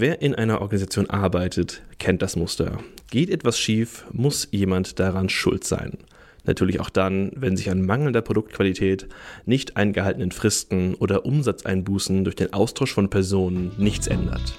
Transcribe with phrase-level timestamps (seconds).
[0.00, 2.78] Wer in einer Organisation arbeitet, kennt das Muster.
[3.10, 5.98] Geht etwas schief, muss jemand daran schuld sein.
[6.44, 9.08] Natürlich auch dann, wenn sich an mangelnder Produktqualität,
[9.44, 14.56] nicht eingehaltenen Fristen oder Umsatzeinbußen durch den Austausch von Personen nichts ändert.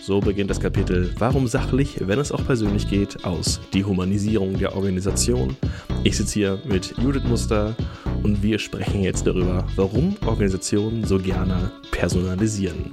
[0.00, 4.74] So beginnt das Kapitel Warum sachlich, wenn es auch persönlich geht, aus Die Humanisierung der
[4.74, 5.58] Organisation.
[6.04, 7.76] Ich sitze hier mit Judith Muster
[8.22, 12.86] und wir sprechen jetzt darüber, warum Organisationen so gerne personalisieren.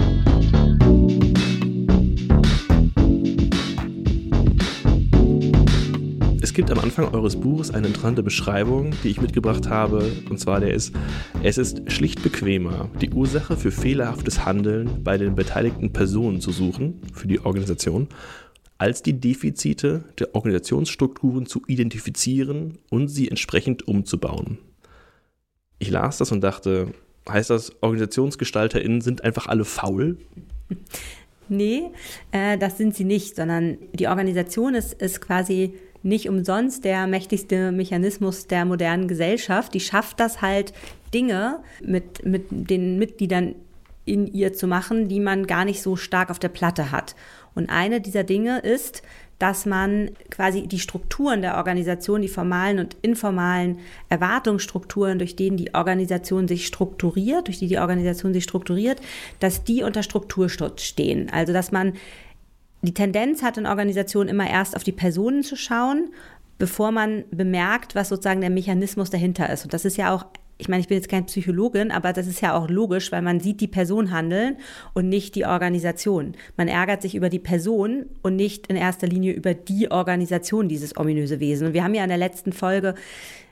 [6.55, 10.09] Gibt am Anfang eures Buches eine interessante Beschreibung, die ich mitgebracht habe.
[10.29, 10.95] Und zwar der ist,
[11.43, 17.01] es ist schlicht bequemer, die Ursache für fehlerhaftes Handeln bei den beteiligten Personen zu suchen,
[17.13, 18.07] für die Organisation,
[18.77, 24.57] als die Defizite der Organisationsstrukturen zu identifizieren und sie entsprechend umzubauen.
[25.77, 26.87] Ich las das und dachte,
[27.27, 30.17] heißt das, OrganisationsgestalterInnen sind einfach alle faul?
[31.47, 31.91] Nee,
[32.31, 35.73] äh, das sind sie nicht, sondern die Organisation ist, ist quasi
[36.05, 39.73] nicht umsonst der mächtigste Mechanismus der modernen Gesellschaft.
[39.73, 40.71] Die schafft das halt,
[41.13, 43.55] Dinge mit, mit den Mitgliedern
[44.05, 47.15] in ihr zu machen, die man gar nicht so stark auf der Platte hat.
[47.55, 49.01] Und eine dieser Dinge ist,
[49.39, 55.73] dass man quasi die Strukturen der Organisation, die formalen und informalen Erwartungsstrukturen, durch denen die
[55.73, 59.01] Organisation sich strukturiert, durch die die Organisation sich strukturiert,
[59.39, 61.29] dass die unter Strukturschutz stehen.
[61.31, 61.93] Also dass man
[62.85, 66.11] die Tendenz hat in Organisationen immer erst auf die Personen zu schauen,
[66.57, 69.63] bevor man bemerkt, was sozusagen der Mechanismus dahinter ist.
[69.63, 70.25] Und das ist ja auch
[70.57, 73.41] ich meine, ich bin jetzt keine Psychologin, aber das ist ja auch logisch, weil man
[73.41, 74.57] sieht die Person handeln
[74.93, 76.35] und nicht die Organisation.
[76.55, 80.95] Man ärgert sich über die Person und nicht in erster Linie über die Organisation, dieses
[80.95, 81.67] ominöse Wesen.
[81.67, 82.95] Und wir haben ja in der letzten Folge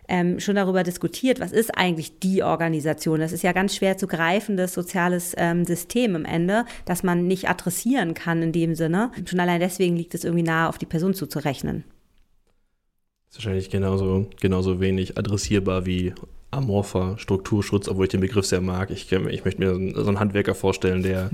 [0.08, 3.20] ähm, schon darüber diskutiert, was ist eigentlich die Organisation.
[3.20, 7.50] Das ist ja ganz schwer zu greifendes soziales ähm, System im Ende, das man nicht
[7.50, 9.12] adressieren kann in dem Sinne.
[9.26, 11.84] Schon allein deswegen liegt es irgendwie nahe, auf die Person zuzurechnen.
[13.28, 16.14] Das ist wahrscheinlich genauso, genauso wenig adressierbar wie
[16.52, 18.92] amorpher Strukturschutz, obwohl ich den Begriff sehr mag.
[18.92, 21.32] Ich, ich möchte mir so einen Handwerker vorstellen, der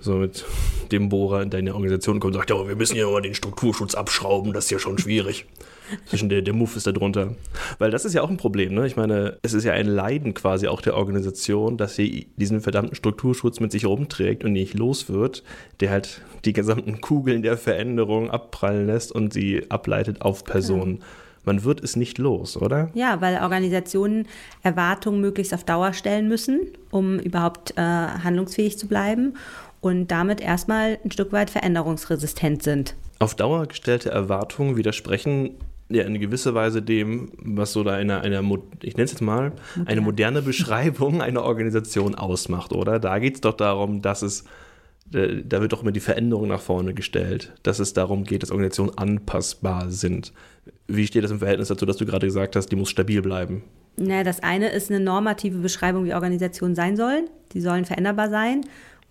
[0.00, 0.44] so mit
[0.92, 3.94] dem Bohrer in deine Organisation kommt und sagt, ja, wir müssen ja mal den Strukturschutz
[3.94, 5.46] abschrauben, das ist ja schon schwierig.
[6.06, 7.34] Zwischen der, der Move ist da drunter.
[7.78, 8.86] Weil das ist ja auch ein Problem, ne?
[8.86, 12.94] Ich meine, es ist ja ein Leiden quasi auch der Organisation, dass sie diesen verdammten
[12.94, 15.42] Strukturschutz mit sich rumträgt und nicht los wird,
[15.80, 20.98] der halt die gesamten Kugeln der Veränderung abprallen lässt und sie ableitet auf Personen.
[20.98, 21.04] Ja.
[21.44, 22.90] Man wird es nicht los, oder?
[22.92, 24.28] Ja, weil Organisationen
[24.62, 29.34] Erwartungen möglichst auf Dauer stellen müssen, um überhaupt äh, handlungsfähig zu bleiben
[29.80, 32.94] und damit erstmal ein Stück weit veränderungsresistent sind.
[33.18, 35.56] Auf Dauer gestellte Erwartungen widersprechen
[35.90, 38.38] ja in gewisser Weise dem, was so da eine, eine
[38.82, 39.86] ich nenne es jetzt mal, Modern.
[39.86, 42.98] eine moderne Beschreibung einer Organisation ausmacht, oder?
[42.98, 44.44] Da geht es doch darum, dass es,
[45.10, 48.96] da wird doch immer die Veränderung nach vorne gestellt, dass es darum geht, dass Organisationen
[48.96, 50.32] anpassbar sind.
[50.86, 53.64] Wie steht das im Verhältnis dazu, dass du gerade gesagt hast, die muss stabil bleiben?
[53.96, 57.28] Na, das eine ist eine normative Beschreibung, wie Organisationen sein sollen.
[57.52, 58.62] Die sollen veränderbar sein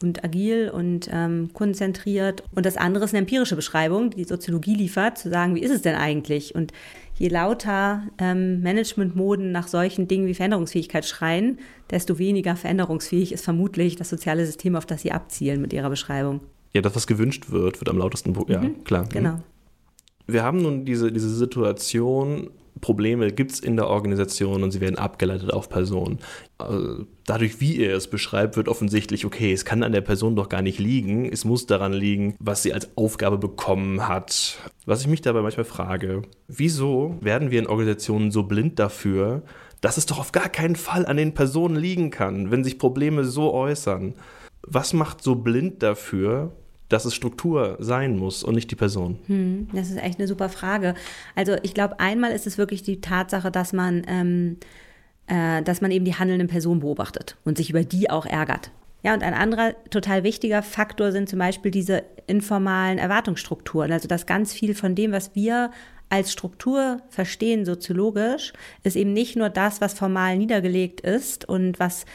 [0.02, 2.44] und agil und ähm, kundenzentriert.
[2.56, 5.72] Und das andere ist eine empirische Beschreibung, die die Soziologie liefert, zu sagen, wie ist
[5.72, 6.56] es denn eigentlich?
[6.56, 6.72] Und
[7.16, 11.60] je lauter ähm, Managementmoden nach solchen Dingen wie Veränderungsfähigkeit schreien,
[11.92, 16.42] desto weniger veränderungsfähig ist vermutlich das soziale System, auf das sie abzielen mit ihrer Beschreibung.
[16.74, 19.06] Ja, das, was gewünscht wird, wird am lautesten, ja, mhm, klar.
[19.10, 19.40] Genau.
[20.28, 24.98] Wir haben nun diese, diese Situation, Probleme gibt es in der Organisation und sie werden
[24.98, 26.20] abgeleitet auf Personen.
[26.58, 30.50] Also dadurch, wie er es beschreibt, wird offensichtlich, okay, es kann an der Person doch
[30.50, 31.26] gar nicht liegen.
[31.32, 34.58] Es muss daran liegen, was sie als Aufgabe bekommen hat.
[34.86, 39.44] Was ich mich dabei manchmal frage, wieso werden wir in Organisationen so blind dafür,
[39.82, 43.24] dass es doch auf gar keinen Fall an den Personen liegen kann, wenn sich Probleme
[43.24, 44.16] so äußern?
[44.62, 46.52] Was macht so blind dafür,
[46.90, 49.20] dass es Struktur sein muss und nicht die Person?
[49.28, 50.96] Hm, das ist echt eine super Frage.
[51.36, 54.58] Also ich glaube, einmal ist es wirklich die Tatsache, dass man, ähm,
[55.28, 58.72] äh, dass man eben die handelnden Personen beobachtet und sich über die auch ärgert.
[59.02, 63.92] Ja, und ein anderer total wichtiger Faktor sind zum Beispiel diese informalen Erwartungsstrukturen.
[63.92, 65.72] Also dass ganz viel von dem, was wir
[66.10, 68.52] als Struktur verstehen, soziologisch,
[68.84, 72.06] ist eben nicht nur das, was formal niedergelegt ist und was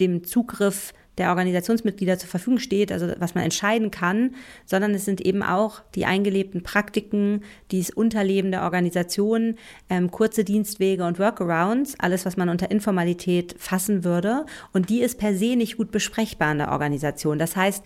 [0.00, 4.34] dem Zugriff der Organisationsmitglieder zur Verfügung steht, also was man entscheiden kann,
[4.66, 9.56] sondern es sind eben auch die eingelebten Praktiken, dieses Unterleben der Organisation,
[9.90, 14.46] ähm, kurze Dienstwege und Workarounds, alles, was man unter Informalität fassen würde.
[14.72, 17.38] Und die ist per se nicht gut besprechbar in der Organisation.
[17.38, 17.84] Das heißt,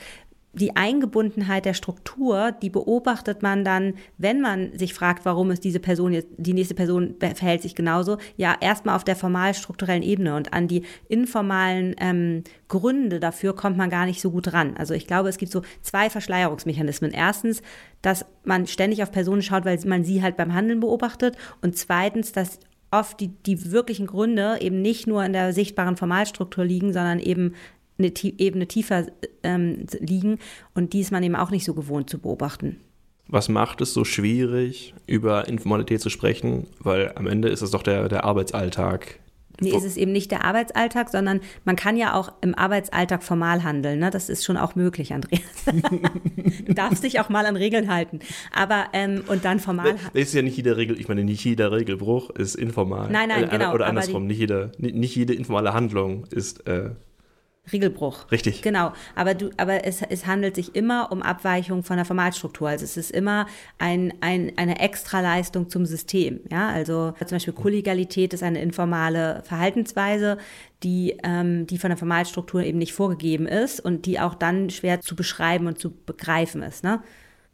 [0.59, 5.81] die Eingebundenheit der Struktur, die beobachtet man dann, wenn man sich fragt, warum ist diese
[5.81, 10.37] Person jetzt, die nächste Person verhält sich genauso, ja erstmal auf der formal strukturellen Ebene
[10.37, 14.77] und an die informalen ähm, Gründe dafür kommt man gar nicht so gut ran.
[14.77, 17.13] Also ich glaube, es gibt so zwei Verschleierungsmechanismen.
[17.13, 17.63] Erstens,
[18.03, 22.33] dass man ständig auf Personen schaut, weil man sie halt beim Handeln beobachtet und zweitens,
[22.33, 27.19] dass oft die, die wirklichen Gründe eben nicht nur in der sichtbaren Formalstruktur liegen, sondern
[27.19, 27.55] eben
[27.99, 29.07] eine Ebene tiefer
[29.43, 30.39] ähm, liegen
[30.75, 32.81] und die ist man eben auch nicht so gewohnt zu beobachten.
[33.27, 36.67] Was macht es so schwierig, über Informalität zu sprechen?
[36.81, 39.21] Weil am Ende ist es doch der, der Arbeitsalltag.
[39.61, 43.65] Nee, ist es eben nicht der Arbeitsalltag, sondern man kann ja auch im Arbeitsalltag formal
[43.65, 43.99] handeln.
[43.99, 44.11] Ne?
[44.11, 45.43] Das ist schon auch möglich, Andreas.
[46.67, 48.21] du darfst dich auch mal an Regeln halten.
[48.55, 49.97] Aber ähm, und dann formal.
[50.15, 53.11] Das ist ja nicht jede Regel, ich meine, nicht jeder Regelbruch ist informal.
[53.11, 53.75] Nein, nein, genau.
[53.75, 56.91] Oder andersrum, die, nicht, jede, nicht jede informale Handlung ist äh,
[57.73, 58.31] Regelbruch.
[58.31, 58.63] Richtig.
[58.63, 58.93] Genau.
[59.15, 62.69] Aber, du, aber es, es handelt sich immer um Abweichung von der Formalstruktur.
[62.69, 63.47] Also es ist immer
[63.79, 66.41] ein, ein, eine Extraleistung zum System.
[66.51, 70.39] Ja, also zum Beispiel Kollegialität ist eine informale Verhaltensweise,
[70.83, 75.01] die, ähm, die von der Formalstruktur eben nicht vorgegeben ist und die auch dann schwer
[75.01, 76.85] zu beschreiben und zu begreifen ist.
[76.85, 77.03] Ne?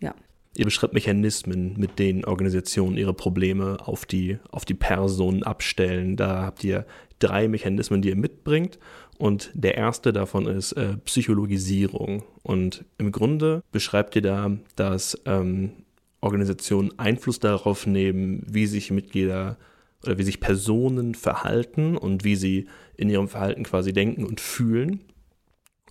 [0.00, 0.14] Ja.
[0.56, 6.16] Ihr beschreibt Mechanismen, mit denen Organisationen ihre Probleme auf die, auf die Personen abstellen.
[6.16, 6.86] Da habt ihr
[7.18, 8.78] drei Mechanismen, die ihr mitbringt.
[9.18, 12.24] Und der erste davon ist äh, Psychologisierung.
[12.42, 15.72] Und im Grunde beschreibt ihr da, dass ähm,
[16.20, 19.56] Organisationen Einfluss darauf nehmen, wie sich Mitglieder
[20.02, 22.66] oder wie sich Personen verhalten und wie sie
[22.96, 25.00] in ihrem Verhalten quasi denken und fühlen.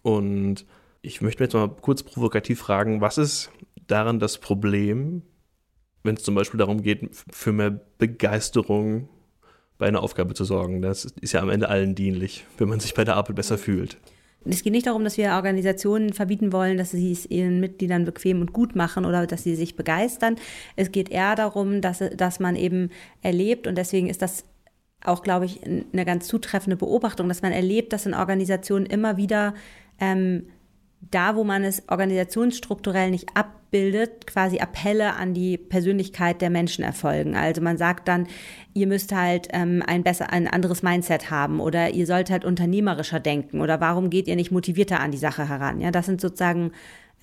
[0.01, 0.65] Und
[1.01, 3.51] ich möchte jetzt mal kurz provokativ fragen, was ist
[3.87, 5.21] daran das Problem,
[6.03, 9.09] wenn es zum Beispiel darum geht, für mehr Begeisterung
[9.83, 10.81] bei einer Aufgabe zu sorgen.
[10.81, 13.97] Das ist ja am Ende allen dienlich, wenn man sich bei der Arbeit besser fühlt.
[14.45, 18.39] Es geht nicht darum, dass wir Organisationen verbieten wollen, dass sie es ihren Mitgliedern bequem
[18.39, 20.37] und gut machen oder dass sie sich begeistern.
[20.77, 22.91] Es geht eher darum, dass, dass man eben
[23.21, 24.45] erlebt und deswegen ist das
[25.03, 29.53] auch, glaube ich, eine ganz zutreffende Beobachtung, dass man erlebt, dass in Organisationen immer wieder
[29.99, 30.45] ähm,
[31.11, 37.35] da, wo man es organisationsstrukturell nicht abbildet, quasi Appelle an die Persönlichkeit der Menschen erfolgen.
[37.35, 38.27] Also man sagt dann,
[38.73, 43.19] ihr müsst halt ähm, ein besser, ein anderes Mindset haben oder ihr sollt halt unternehmerischer
[43.19, 45.79] denken oder warum geht ihr nicht motivierter an die Sache heran?
[45.79, 46.71] Ja, das sind sozusagen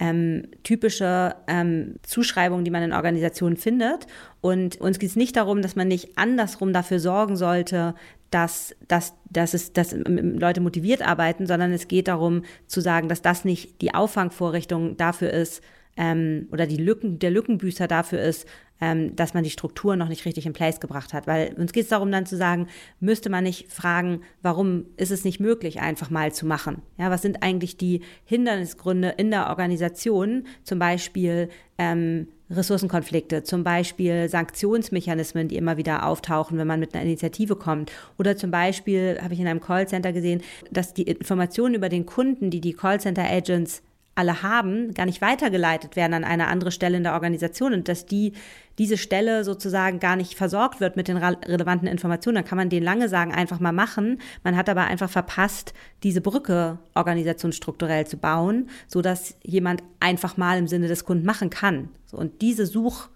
[0.00, 4.06] ähm, typische ähm, Zuschreibungen, die man in Organisationen findet.
[4.41, 7.94] Und uns geht es nicht darum, dass man nicht andersrum dafür sorgen sollte,
[8.31, 13.23] dass, dass, dass, es, dass Leute motiviert arbeiten, sondern es geht darum zu sagen, dass
[13.23, 15.62] das nicht die Auffangvorrichtung dafür ist
[15.97, 18.47] ähm, oder die Lücken, der Lückenbüßer dafür ist,
[18.81, 21.27] ähm, dass man die Struktur noch nicht richtig in place gebracht hat.
[21.27, 22.67] Weil uns geht es darum dann zu sagen,
[22.99, 26.82] müsste man nicht fragen, warum ist es nicht möglich, einfach mal zu machen?
[26.99, 30.44] Ja, was sind eigentlich die Hindernisgründe in der Organisation?
[30.65, 31.49] Zum Beispiel
[31.79, 37.93] ähm, Ressourcenkonflikte, zum Beispiel Sanktionsmechanismen, die immer wieder auftauchen, wenn man mit einer Initiative kommt.
[38.19, 42.50] Oder zum Beispiel habe ich in einem Callcenter gesehen, dass die Informationen über den Kunden,
[42.50, 43.83] die die Callcenter-Agents
[44.15, 48.07] alle haben, gar nicht weitergeleitet werden an eine andere Stelle in der Organisation und dass
[48.07, 48.33] die
[48.79, 52.83] diese Stelle sozusagen gar nicht versorgt wird mit den relevanten Informationen, dann kann man den
[52.83, 54.19] lange sagen, einfach mal machen.
[54.43, 60.67] Man hat aber einfach verpasst, diese Brücke organisationsstrukturell zu bauen, sodass jemand einfach mal im
[60.67, 61.91] Sinne des Kunden machen kann.
[62.12, 63.09] Und diese Such,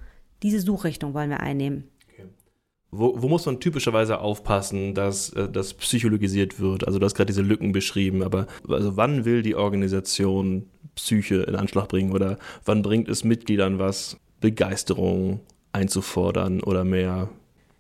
[0.43, 1.85] diese Suchrichtung wollen wir einnehmen.
[2.96, 6.87] Wo, wo, muss man typischerweise aufpassen, dass äh, das psychologisiert wird?
[6.87, 11.56] Also du hast gerade diese Lücken beschrieben, aber also wann will die Organisation Psyche in
[11.56, 15.41] Anschlag bringen oder wann bringt es Mitgliedern was, Begeisterung
[15.72, 17.29] einzufordern oder mehr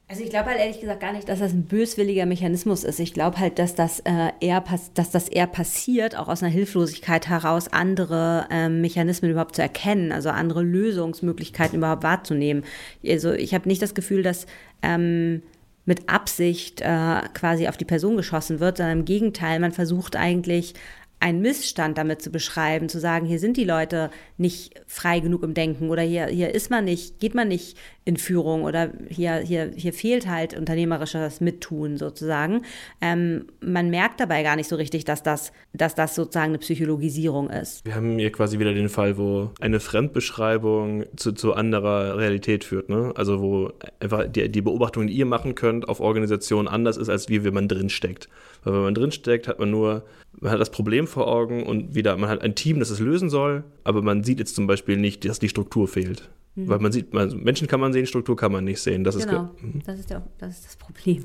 [0.06, 3.00] also ich glaube halt ehrlich gesagt gar nicht, dass das ein böswilliger Mechanismus ist.
[3.00, 7.26] Ich glaube halt, dass das, äh, eher dass das eher passiert, auch aus einer Hilflosigkeit
[7.28, 12.64] heraus, andere ähm, Mechanismen überhaupt zu erkennen, also andere Lösungsmöglichkeiten überhaupt wahrzunehmen.
[13.04, 14.46] Also ich habe nicht das Gefühl, dass
[14.82, 15.42] ähm,
[15.86, 20.74] mit Absicht äh, quasi auf die Person geschossen wird, sondern im Gegenteil, man versucht eigentlich
[21.20, 25.54] einen Missstand damit zu beschreiben, zu sagen, hier sind die Leute nicht frei genug im
[25.54, 29.72] Denken oder hier, hier ist man nicht, geht man nicht in Führung oder hier, hier,
[29.74, 32.62] hier fehlt halt unternehmerisches Mittun sozusagen.
[33.00, 37.48] Ähm, man merkt dabei gar nicht so richtig, dass das, dass das sozusagen eine Psychologisierung
[37.48, 37.86] ist.
[37.86, 42.90] Wir haben hier quasi wieder den Fall, wo eine Fremdbeschreibung zu, zu anderer Realität führt.
[42.90, 43.12] Ne?
[43.16, 47.30] Also wo einfach die, die Beobachtung, die ihr machen könnt, auf Organisationen anders ist, als
[47.30, 48.28] wie wenn man drinsteckt.
[48.62, 50.04] Weil wenn man drinsteckt, hat man nur,
[50.40, 53.30] man hat das Problem vor Augen und wieder, man hat ein Team, das es lösen
[53.30, 56.28] soll, aber man sieht jetzt zum Beispiel nicht, dass die Struktur fehlt.
[56.54, 56.68] Mhm.
[56.68, 59.04] Weil man sieht, man, Menschen kann man sehen, Struktur kann man nicht sehen.
[59.04, 59.82] Das genau, ist, mhm.
[59.84, 61.24] das, ist der, das ist das Problem.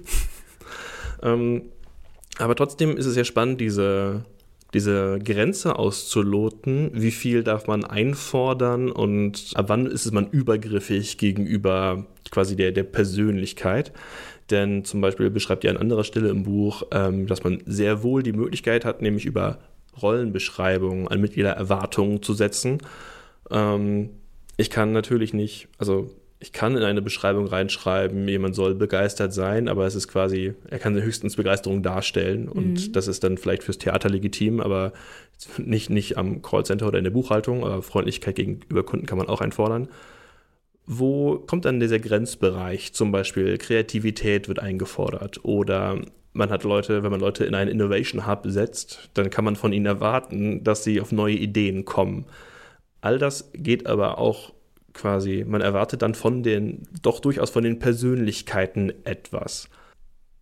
[1.24, 1.64] ähm,
[2.38, 4.24] aber trotzdem ist es ja spannend, diese,
[4.74, 11.18] diese Grenze auszuloten, wie viel darf man einfordern und ab wann ist es man übergriffig
[11.18, 13.92] gegenüber quasi der, der Persönlichkeit.
[14.50, 18.24] Denn zum Beispiel beschreibt ihr an anderer Stelle im Buch, ähm, dass man sehr wohl
[18.24, 19.60] die Möglichkeit hat, nämlich über
[20.02, 22.80] Rollenbeschreibungen an Mitgliedererwartungen zu setzen.
[23.52, 24.10] Ähm,
[24.58, 29.68] ich kann natürlich nicht, also ich kann in eine Beschreibung reinschreiben, jemand soll begeistert sein,
[29.68, 32.92] aber es ist quasi, er kann höchstens Begeisterung darstellen und mhm.
[32.94, 34.94] das ist dann vielleicht fürs Theater legitim, aber
[35.58, 39.42] nicht, nicht am Callcenter oder in der Buchhaltung, aber Freundlichkeit gegenüber Kunden kann man auch
[39.42, 39.90] einfordern.
[40.92, 42.94] Wo kommt dann dieser Grenzbereich?
[42.94, 46.02] Zum Beispiel Kreativität wird eingefordert oder
[46.34, 49.72] man hat Leute, wenn man Leute in einen Innovation Hub setzt, dann kann man von
[49.72, 52.26] ihnen erwarten, dass sie auf neue Ideen kommen.
[53.02, 54.52] All das geht aber auch
[54.94, 59.70] quasi, man erwartet dann von den, doch durchaus von den Persönlichkeiten etwas.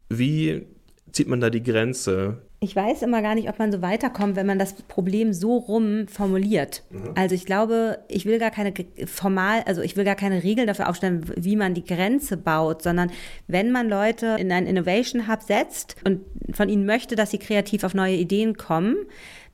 [0.08, 0.66] Wie
[1.12, 2.42] zieht man da die Grenze?
[2.60, 6.08] Ich weiß immer gar nicht, ob man so weiterkommt, wenn man das Problem so rum
[6.08, 6.84] formuliert.
[6.90, 7.12] Mhm.
[7.16, 8.74] Also ich glaube, ich will gar keine
[9.06, 13.12] formal, also ich will gar keine Regeln dafür aufstellen, wie man die Grenze baut, sondern
[13.48, 16.22] wenn man Leute in einen Innovation Hub setzt und
[16.52, 18.96] von ihnen möchte, dass sie kreativ auf neue Ideen kommen,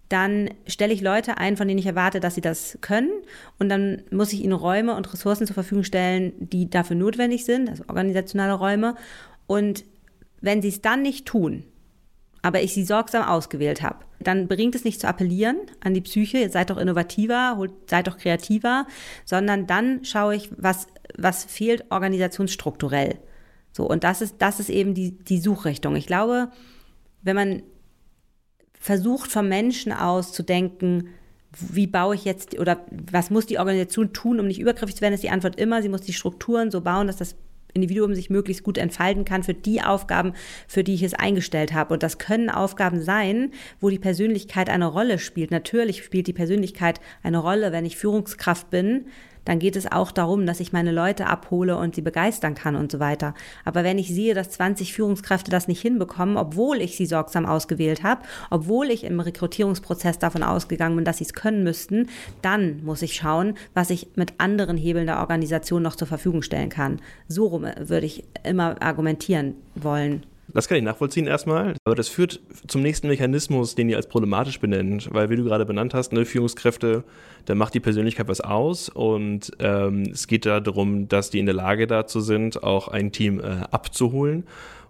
[0.08, 3.10] dann stelle ich Leute ein, von denen ich erwarte, dass sie das können.
[3.58, 7.70] Und dann muss ich ihnen Räume und Ressourcen zur Verfügung stellen, die dafür notwendig sind,
[7.70, 8.96] also organisationale Räume.
[9.48, 9.84] Und
[10.44, 11.64] wenn sie es dann nicht tun,
[12.42, 16.50] aber ich sie sorgsam ausgewählt habe, dann bringt es nicht zu appellieren an die Psyche,
[16.50, 17.58] seid doch innovativer,
[17.90, 18.86] seid doch kreativer,
[19.24, 23.20] sondern dann schaue ich, was, was fehlt organisationsstrukturell.
[23.72, 25.96] So, und das ist, das ist eben die, die Suchrichtung.
[25.96, 26.50] Ich glaube,
[27.22, 27.64] wenn man
[28.78, 31.08] versucht vom Menschen aus zu denken,
[31.58, 35.14] wie baue ich jetzt oder was muss die Organisation tun, um nicht übergriffig zu werden,
[35.14, 37.36] ist die Antwort immer, sie muss die Strukturen so bauen, dass das
[37.74, 40.34] Individuum sich möglichst gut entfalten kann für die Aufgaben,
[40.68, 41.94] für die ich es eingestellt habe.
[41.94, 45.52] Und das können Aufgaben sein, wo die Persönlichkeit eine Rolle spielt.
[45.52, 49.06] Natürlich spielt die Persönlichkeit eine Rolle, wenn ich Führungskraft bin
[49.46, 52.92] dann geht es auch darum, dass ich meine Leute abhole und sie begeistern kann und
[52.92, 53.34] so weiter.
[53.66, 58.04] Aber wenn ich sehe, dass 20 Führungskräfte das nicht hinbekommen, obwohl ich sie sorgsam ausgewählt
[58.04, 62.08] habe, obwohl ich im Rekrutierungsprozess davon ausgegangen bin, dass sie es können müssten,
[62.42, 66.70] dann muss ich schauen, was ich mit anderen Hebeln der Organisation noch zur Verfügung stellen
[66.70, 67.02] kann.
[67.28, 70.26] So rum würde ich immer argumentieren wollen.
[70.50, 71.76] Das kann ich nachvollziehen erstmal.
[71.86, 75.10] Aber das führt zum nächsten Mechanismus, den ihr als problematisch benennt.
[75.12, 77.04] Weil, wie du gerade benannt hast, ne, Führungskräfte,
[77.46, 78.90] da macht die Persönlichkeit was aus.
[78.90, 83.12] Und ähm, es geht da darum, dass die in der Lage dazu sind, auch ein
[83.12, 84.44] Team äh, abzuholen.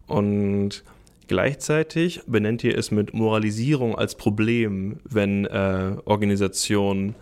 [0.07, 0.83] Und
[1.27, 7.15] gleichzeitig benennt ihr es mit Moralisierung als Problem, wenn äh, Organisationen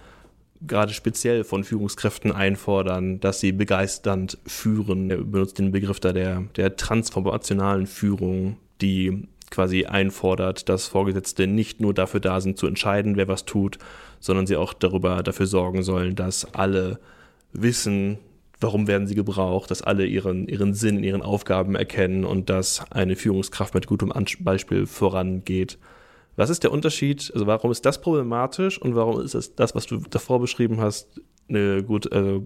[0.67, 5.09] gerade speziell von Führungskräften einfordern, dass sie begeisternd führen.
[5.09, 11.81] Er benutzt den Begriff da der, der transformationalen Führung, die quasi einfordert, dass Vorgesetzte nicht
[11.81, 13.77] nur dafür da sind, zu entscheiden, wer was tut,
[14.19, 16.99] sondern sie auch darüber dafür sorgen sollen, dass alle
[17.51, 18.17] wissen,
[18.61, 22.89] warum werden sie gebraucht, dass alle ihren, ihren Sinn in ihren Aufgaben erkennen und dass
[22.91, 25.77] eine Führungskraft mit gutem Beispiel vorangeht.
[26.35, 27.31] Was ist der Unterschied?
[27.33, 31.21] Also warum ist das problematisch und warum ist es das, was du davor beschrieben hast,
[31.49, 32.39] eine gut äh,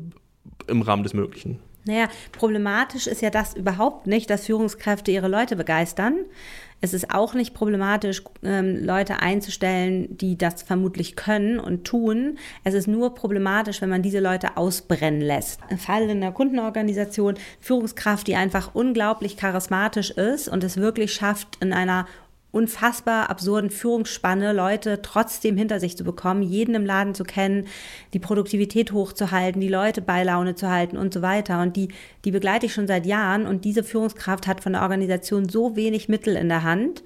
[0.67, 1.59] im Rahmen des Möglichen?
[1.87, 6.25] Naja, problematisch ist ja das überhaupt nicht, dass Führungskräfte ihre Leute begeistern.
[6.81, 12.39] Es ist auch nicht problematisch, ähm, Leute einzustellen, die das vermutlich können und tun.
[12.63, 15.59] Es ist nur problematisch, wenn man diese Leute ausbrennen lässt.
[15.69, 21.57] Ein Fall in der Kundenorganisation, Führungskraft, die einfach unglaublich charismatisch ist und es wirklich schafft,
[21.61, 22.07] in einer
[22.55, 27.67] unfassbar absurden Führungsspanne Leute trotzdem hinter sich zu bekommen, jeden im Laden zu kennen,
[28.13, 31.61] die Produktivität hochzuhalten, die Leute bei Laune zu halten und so weiter.
[31.61, 31.89] Und die,
[32.23, 36.07] die begleite ich schon seit Jahren und diese Führungskraft hat von der Organisation so wenig
[36.07, 37.03] Mittel in der Hand,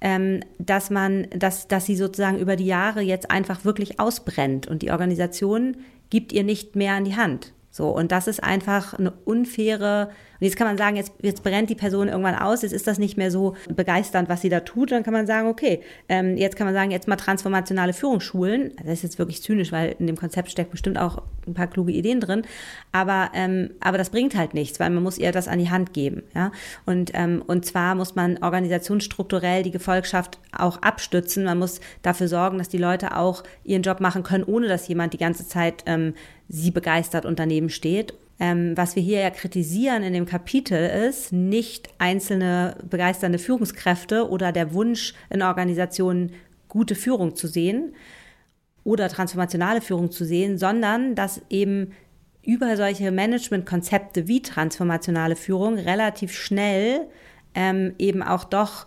[0.00, 4.82] ähm, dass man, dass, dass sie sozusagen über die Jahre jetzt einfach wirklich ausbrennt und
[4.82, 5.78] die Organisation
[6.10, 7.52] gibt ihr nicht mehr an die Hand.
[7.72, 10.10] So, und das ist einfach eine unfaire
[10.42, 12.98] und jetzt kann man sagen, jetzt, jetzt brennt die Person irgendwann aus, jetzt ist das
[12.98, 14.90] nicht mehr so begeisternd, was sie da tut.
[14.90, 18.72] Dann kann man sagen, okay, ähm, jetzt kann man sagen, jetzt mal transformationale Führungsschulen.
[18.82, 21.92] Das ist jetzt wirklich zynisch, weil in dem Konzept steckt bestimmt auch ein paar kluge
[21.92, 22.42] Ideen drin.
[22.90, 25.92] Aber, ähm, aber das bringt halt nichts, weil man muss ihr das an die Hand
[25.92, 26.24] geben.
[26.34, 26.50] Ja?
[26.86, 31.44] Und, ähm, und zwar muss man organisationsstrukturell die Gefolgschaft auch abstützen.
[31.44, 35.12] Man muss dafür sorgen, dass die Leute auch ihren Job machen können, ohne dass jemand
[35.12, 36.14] die ganze Zeit ähm,
[36.52, 38.14] sie begeistert und daneben steht.
[38.38, 44.52] Ähm, was wir hier ja kritisieren in dem Kapitel ist nicht einzelne begeisternde Führungskräfte oder
[44.52, 46.32] der Wunsch in Organisationen
[46.68, 47.94] gute Führung zu sehen
[48.84, 51.92] oder transformationale Führung zu sehen, sondern dass eben
[52.42, 57.06] über solche Managementkonzepte wie transformationale Führung relativ schnell
[57.54, 58.86] ähm, eben auch doch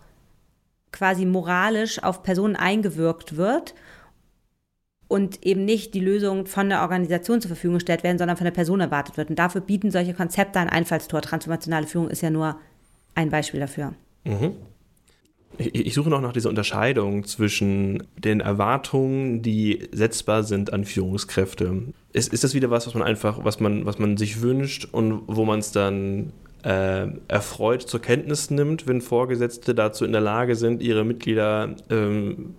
[0.92, 3.74] quasi moralisch auf Personen eingewirkt wird
[5.08, 8.52] und eben nicht die Lösung von der Organisation zur Verfügung gestellt werden, sondern von der
[8.52, 9.30] Person erwartet wird.
[9.30, 11.22] Und dafür bieten solche Konzepte ein Einfallstor.
[11.22, 12.58] Transformationale Führung ist ja nur
[13.14, 13.94] ein Beispiel dafür.
[14.24, 14.54] Mhm.
[15.58, 21.84] Ich suche noch nach dieser Unterscheidung zwischen den Erwartungen, die setzbar sind an Führungskräfte.
[22.12, 25.22] Ist, ist das wieder was, was man einfach, was man, was man sich wünscht und
[25.28, 26.34] wo man es dann
[26.64, 32.56] äh, erfreut zur Kenntnis nimmt, wenn Vorgesetzte dazu in der Lage sind, ihre Mitglieder ähm,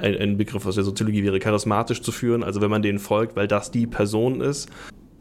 [0.00, 3.36] ein, ein, Begriff aus der Soziologie wäre, charismatisch zu führen, also wenn man denen folgt,
[3.36, 4.68] weil das die Person ist.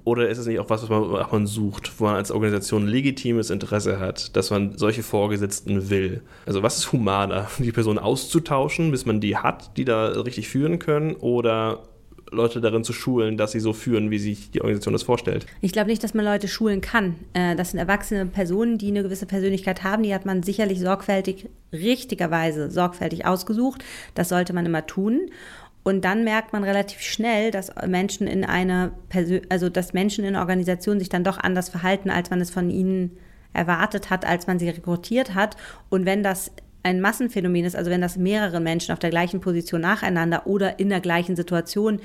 [0.06, 2.88] Oder ist es nicht auch was, was man, was man sucht, wo man als Organisation
[2.88, 6.22] legitimes Interesse hat, dass man solche Vorgesetzten will?
[6.46, 10.80] Also was ist humaner, die Person auszutauschen, bis man die hat, die da richtig führen
[10.80, 11.84] können, oder
[12.34, 15.46] Leute darin zu schulen, dass sie so führen, wie sich die Organisation das vorstellt.
[15.62, 17.16] Ich glaube nicht, dass man Leute schulen kann.
[17.34, 20.04] Äh, das sind erwachsene Personen, die eine gewisse Persönlichkeit haben.
[20.04, 23.84] Die hat man sicherlich sorgfältig, richtigerweise sorgfältig ausgesucht.
[24.16, 25.30] Das sollte man immer tun.
[25.84, 30.36] Und dann merkt man relativ schnell, dass Menschen in einer Persön also dass Menschen in
[30.36, 33.18] Organisationen sich dann doch anders verhalten, als man es von ihnen
[33.52, 35.58] erwartet hat, als man sie rekrutiert hat.
[35.90, 36.52] Und wenn das
[36.84, 40.90] ein Massenphänomen ist, also wenn das mehrere Menschen auf der gleichen Position nacheinander oder in
[40.90, 42.00] der gleichen Situation,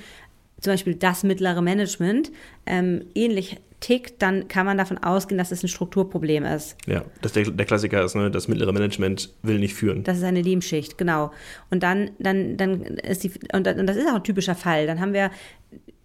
[0.60, 2.32] zum Beispiel das mittlere Management,
[2.66, 6.76] ähm, ähnlich tickt, dann kann man davon ausgehen, dass es ein Strukturproblem ist.
[6.86, 10.02] Ja, das der, der Klassiker ist, ne, das mittlere Management will nicht führen.
[10.02, 11.30] Das ist eine Lehmschicht, genau.
[11.70, 14.86] Und dann, dann, dann ist die, und das ist auch ein typischer Fall.
[14.86, 15.30] Dann haben wir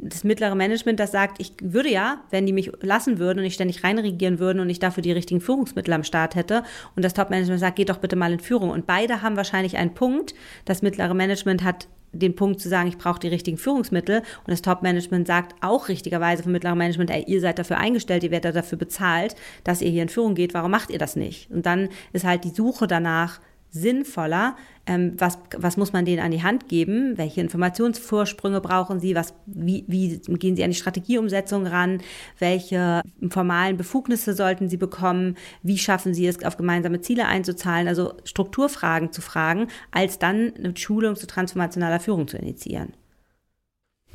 [0.10, 3.53] das mittlere Management, das sagt, ich würde ja, wenn die mich lassen würden und ich
[3.53, 6.63] ständig reinregieren würden und ich dafür die richtigen Führungsmittel am Start hätte
[6.95, 8.69] und das Top-Management sagt, geht doch bitte mal in Führung.
[8.69, 10.33] Und beide haben wahrscheinlich einen Punkt.
[10.65, 14.62] Das mittlere Management hat den Punkt zu sagen, ich brauche die richtigen Führungsmittel und das
[14.62, 18.77] Top-Management sagt auch richtigerweise vom mittleren Management, ey, ihr seid dafür eingestellt, ihr werdet dafür
[18.77, 21.50] bezahlt, dass ihr hier in Führung geht, warum macht ihr das nicht?
[21.50, 23.39] Und dann ist halt die Suche danach,
[23.73, 24.55] sinnvoller?
[24.85, 27.17] Ähm, was, was muss man denen an die Hand geben?
[27.17, 29.15] Welche Informationsvorsprünge brauchen sie?
[29.15, 32.01] Was, wie, wie gehen sie an die Strategieumsetzung ran?
[32.37, 35.35] Welche formalen Befugnisse sollten sie bekommen?
[35.63, 37.87] Wie schaffen sie es, auf gemeinsame Ziele einzuzahlen?
[37.87, 42.93] Also Strukturfragen zu fragen, als dann eine Schulung zu transformationaler Führung zu initiieren.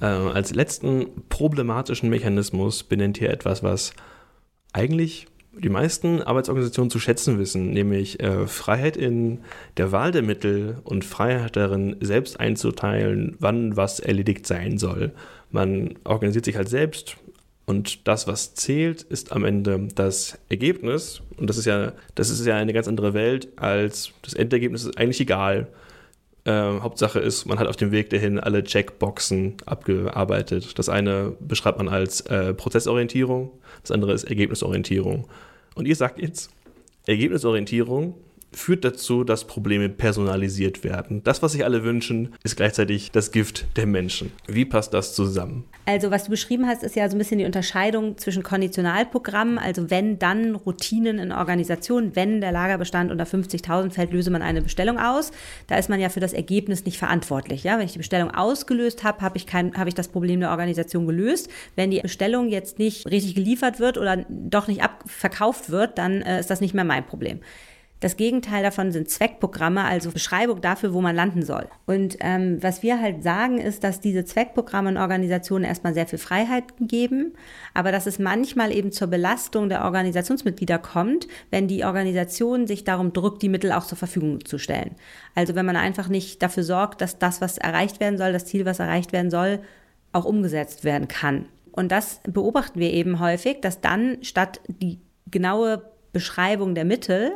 [0.00, 3.92] Äh, als letzten problematischen Mechanismus benennt hier etwas, was
[4.72, 5.26] eigentlich
[5.62, 9.40] die meisten Arbeitsorganisationen zu schätzen wissen, nämlich äh, Freiheit in
[9.76, 15.12] der Wahl der Mittel und Freiheit darin, selbst einzuteilen, wann was erledigt sein soll.
[15.50, 17.16] Man organisiert sich halt selbst
[17.68, 21.20] und das, was zählt, ist am Ende das Ergebnis.
[21.36, 24.96] Und das ist ja, das ist ja eine ganz andere Welt als das Endergebnis ist
[24.96, 25.66] eigentlich egal.
[26.48, 30.78] Äh, Hauptsache ist, man hat auf dem Weg dahin alle Checkboxen abgearbeitet.
[30.78, 33.50] Das eine beschreibt man als äh, Prozessorientierung,
[33.82, 35.28] das andere ist Ergebnisorientierung.
[35.74, 36.50] Und ihr sagt jetzt,
[37.06, 38.14] Ergebnisorientierung
[38.52, 41.22] führt dazu, dass Probleme personalisiert werden.
[41.22, 44.32] Das, was sich alle wünschen, ist gleichzeitig das Gift der Menschen.
[44.46, 45.64] Wie passt das zusammen?
[45.84, 49.90] Also, was du beschrieben hast, ist ja so ein bisschen die Unterscheidung zwischen Konditionalprogrammen, also
[49.90, 54.98] wenn dann Routinen in Organisationen, wenn der Lagerbestand unter 50.000 fällt, löse man eine Bestellung
[54.98, 55.30] aus.
[55.66, 57.64] Da ist man ja für das Ergebnis nicht verantwortlich.
[57.64, 57.78] Ja?
[57.78, 61.48] Wenn ich die Bestellung ausgelöst habe, habe ich, hab ich das Problem der Organisation gelöst.
[61.76, 66.40] Wenn die Bestellung jetzt nicht richtig geliefert wird oder doch nicht abverkauft wird, dann äh,
[66.40, 67.40] ist das nicht mehr mein Problem.
[68.00, 71.66] Das Gegenteil davon sind Zweckprogramme, also Beschreibung dafür, wo man landen soll.
[71.84, 76.20] Und ähm, was wir halt sagen, ist, dass diese Zweckprogramme in Organisationen erstmal sehr viel
[76.20, 77.32] Freiheit geben,
[77.74, 83.12] aber dass es manchmal eben zur Belastung der Organisationsmitglieder kommt, wenn die Organisation sich darum
[83.12, 84.94] drückt, die Mittel auch zur Verfügung zu stellen.
[85.34, 88.64] Also wenn man einfach nicht dafür sorgt, dass das, was erreicht werden soll, das Ziel,
[88.64, 89.60] was erreicht werden soll,
[90.12, 91.46] auch umgesetzt werden kann.
[91.72, 95.82] Und das beobachten wir eben häufig, dass dann statt die genaue
[96.12, 97.32] Beschreibung der Mittel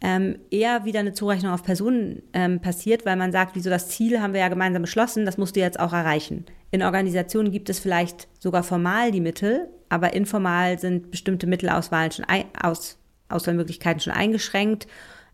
[0.00, 4.20] ähm, eher wieder eine Zurechnung auf Personen ähm, passiert, weil man sagt, wieso das Ziel
[4.20, 6.46] haben wir ja gemeinsam beschlossen, das musst du jetzt auch erreichen.
[6.70, 12.24] In Organisationen gibt es vielleicht sogar formal die Mittel, aber informal sind bestimmte Mittelauswahlen schon
[12.26, 14.86] ein, aus, Auswahlmöglichkeiten schon eingeschränkt.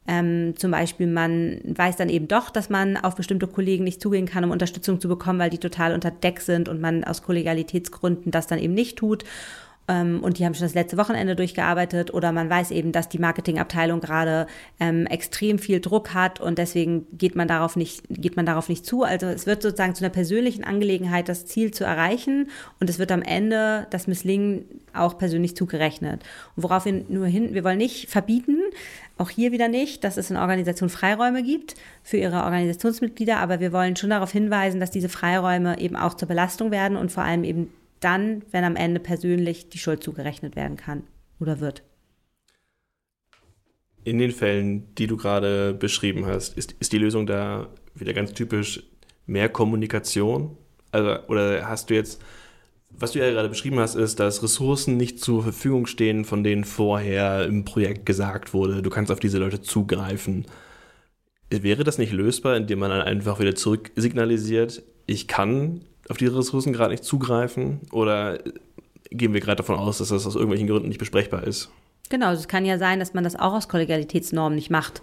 [0.06, 4.26] Ähm, zum Beispiel, man weiß dann eben doch, dass man auf bestimmte Kollegen nicht zugehen
[4.26, 8.30] kann, um Unterstützung zu bekommen, weil die total unter Deck sind und man aus Kollegialitätsgründen
[8.30, 9.24] das dann eben nicht tut
[9.86, 14.00] und die haben schon das letzte Wochenende durchgearbeitet oder man weiß eben, dass die Marketingabteilung
[14.00, 14.46] gerade
[14.80, 18.86] ähm, extrem viel Druck hat und deswegen geht man darauf nicht, geht man darauf nicht
[18.86, 19.02] zu.
[19.02, 22.48] Also es wird sozusagen zu einer persönlichen Angelegenheit, das Ziel zu erreichen
[22.80, 26.22] und es wird am Ende das Misslingen auch persönlich zugerechnet.
[26.56, 28.58] Und worauf wir nur hin, wir wollen nicht verbieten,
[29.18, 33.72] auch hier wieder nicht, dass es in Organisationen Freiräume gibt für ihre Organisationsmitglieder, aber wir
[33.72, 37.44] wollen schon darauf hinweisen, dass diese Freiräume eben auch zur Belastung werden und vor allem
[37.44, 37.70] eben
[38.04, 41.04] dann, wenn am Ende persönlich die Schuld zugerechnet werden kann
[41.40, 41.82] oder wird.
[44.04, 48.32] in den Fällen, die du gerade beschrieben hast, ist, ist die Lösung da wieder ganz
[48.32, 48.82] typisch
[49.26, 50.56] mehr Kommunikation?
[50.92, 52.22] Also, oder hast du jetzt,
[52.90, 56.64] was du ja gerade beschrieben hast, ist, dass Ressourcen nicht zur Verfügung stehen, von denen
[56.64, 60.46] vorher im Projekt gesagt wurde, du kannst auf diese Leute zugreifen.
[61.50, 66.36] Wäre das nicht lösbar, indem man dann einfach wieder zurück signalisiert, ich kann auf diese
[66.36, 67.80] Ressourcen gerade nicht zugreifen?
[67.92, 68.38] Oder
[69.10, 71.70] gehen wir gerade davon aus, dass das aus irgendwelchen Gründen nicht besprechbar ist?
[72.10, 75.02] Genau, also es kann ja sein, dass man das auch aus Kollegialitätsnormen nicht macht.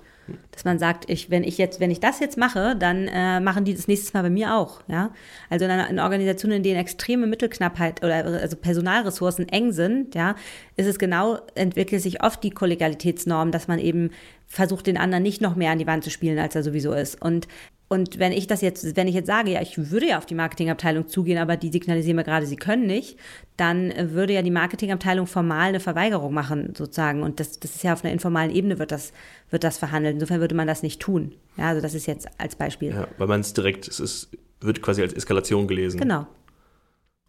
[0.52, 3.66] Dass man sagt, ich, wenn ich jetzt, wenn ich das jetzt mache, dann äh, machen
[3.66, 4.82] die das nächstes Mal bei mir auch.
[4.88, 5.12] Ja?
[5.50, 10.36] Also in, einer, in Organisationen, in denen extreme Mittelknappheit oder also Personalressourcen eng sind, ja,
[10.78, 14.12] ist es genau, entwickelt sich oft die Kollegialitätsnorm, dass man eben
[14.48, 17.22] versucht, den anderen nicht noch mehr an die Wand zu spielen, als er sowieso ist.
[17.22, 17.48] Und
[17.92, 20.34] und wenn ich das jetzt, wenn ich jetzt sage, ja, ich würde ja auf die
[20.34, 23.20] Marketingabteilung zugehen, aber die signalisieren mir gerade, sie können nicht,
[23.58, 27.22] dann würde ja die Marketingabteilung formal eine Verweigerung machen, sozusagen.
[27.22, 29.12] Und das, das ist ja auf einer informalen Ebene wird das,
[29.50, 30.14] wird das verhandelt.
[30.14, 31.34] Insofern würde man das nicht tun.
[31.58, 32.92] Ja, also das ist jetzt als Beispiel.
[32.92, 34.30] Ja, weil man es direkt, es ist,
[34.62, 36.00] wird quasi als Eskalation gelesen.
[36.00, 36.28] Genau.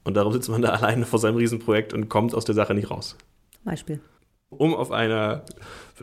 [0.04, 2.88] Und darum sitzt man da alleine vor seinem Riesenprojekt und kommt aus der Sache nicht
[2.88, 3.16] raus.
[3.64, 3.98] Beispiel
[4.52, 5.44] um auf einer,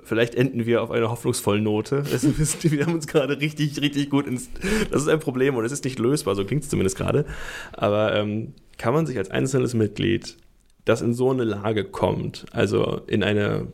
[0.03, 2.03] vielleicht enden wir auf einer hoffnungsvollen Note.
[2.61, 4.49] wir haben uns gerade richtig, richtig gut ins,
[4.91, 7.25] das ist ein Problem und es ist nicht lösbar, so klingt es zumindest gerade.
[7.73, 10.37] Aber ähm, kann man sich als einzelnes Mitglied,
[10.85, 13.67] das in so eine Lage kommt, also in eine,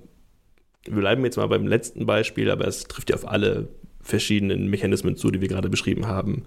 [0.85, 3.69] wir bleiben jetzt mal beim letzten Beispiel, aber es trifft ja auf alle
[4.01, 6.43] verschiedenen Mechanismen zu, die wir gerade beschrieben haben,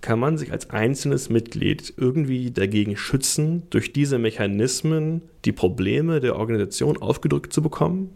[0.00, 6.36] kann man sich als einzelnes Mitglied irgendwie dagegen schützen, durch diese Mechanismen die Probleme der
[6.36, 8.10] Organisation aufgedrückt zu bekommen?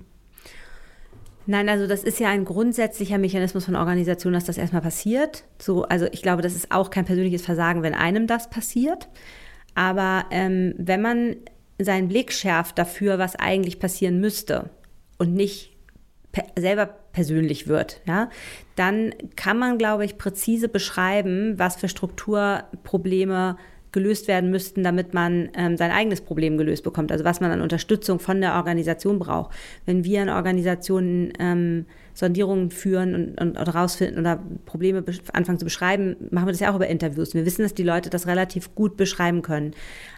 [1.46, 5.44] Nein, also das ist ja ein grundsätzlicher Mechanismus von Organisationen, dass das erstmal passiert.
[5.58, 9.08] So, also ich glaube, das ist auch kein persönliches Versagen, wenn einem das passiert.
[9.74, 11.36] Aber ähm, wenn man
[11.78, 14.70] seinen Blick schärft dafür, was eigentlich passieren müsste
[15.18, 15.76] und nicht
[16.56, 18.30] selber persönlich wird, ja,
[18.76, 23.56] dann kann man, glaube ich, präzise beschreiben, was für Strukturprobleme
[23.92, 27.10] gelöst werden müssten, damit man ähm, sein eigenes Problem gelöst bekommt.
[27.10, 29.54] Also was man an Unterstützung von der Organisation braucht.
[29.84, 35.64] Wenn wir in Organisationen ähm, Sondierungen führen und, und, und rausfinden oder Probleme anfangen zu
[35.64, 37.34] beschreiben, machen wir das ja auch über Interviews.
[37.34, 39.74] Wir wissen, dass die Leute das relativ gut beschreiben können.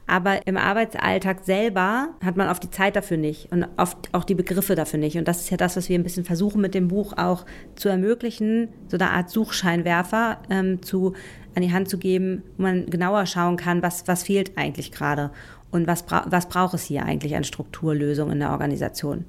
[0.06, 4.34] Aber im Arbeitsalltag selber hat man oft die Zeit dafür nicht und oft auch die
[4.34, 5.16] Begriffe dafür nicht.
[5.16, 7.88] Und das ist ja das, was wir ein bisschen versuchen mit dem Buch auch zu
[7.88, 11.14] ermöglichen, so eine Art Suchscheinwerfer ähm, zu,
[11.54, 15.30] an die Hand zu geben, wo man genauer schauen kann, was, was fehlt eigentlich gerade
[15.70, 19.26] und was, bra was braucht es hier eigentlich an Strukturlösungen in der Organisation.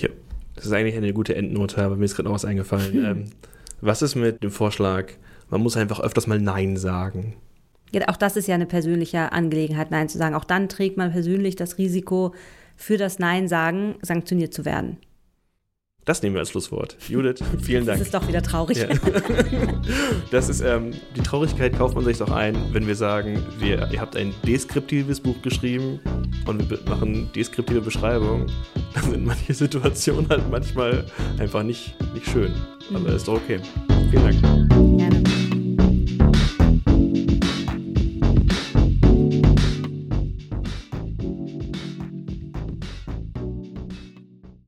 [0.00, 0.08] Ja,
[0.54, 2.94] das ist eigentlich eine gute Endnote, aber mir ist gerade noch was eingefallen.
[3.04, 3.24] ähm,
[3.80, 5.12] was ist mit dem Vorschlag,
[5.50, 7.36] man muss einfach öfters mal Nein sagen?
[7.92, 10.34] Ja, auch das ist ja eine persönliche Angelegenheit, Nein zu sagen.
[10.34, 12.34] Auch dann trägt man persönlich das Risiko,
[12.76, 14.98] für das Nein sagen sanktioniert zu werden.
[16.08, 16.96] Das nehmen wir als Schlusswort.
[17.06, 17.98] Judith, vielen Dank.
[17.98, 18.78] Das ist doch wieder traurig.
[18.78, 18.88] Ja.
[20.30, 24.00] Das ist, ähm, die Traurigkeit kauft man sich doch ein, wenn wir sagen, wir, ihr
[24.00, 26.00] habt ein deskriptives Buch geschrieben
[26.46, 28.50] und wir machen deskriptive Beschreibungen.
[28.94, 31.04] Dann sind manche Situationen halt manchmal
[31.38, 32.54] einfach nicht, nicht schön.
[32.90, 33.16] Aber mhm.
[33.16, 33.60] ist doch okay.
[34.10, 34.67] Vielen Dank.